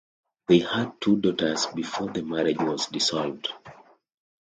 They 0.47 0.57
had 0.57 0.99
two 0.99 1.17
daughters 1.17 1.67
before 1.67 2.09
the 2.09 2.23
marriage 2.23 2.57
was 2.57 2.87
dissolved. 2.87 3.49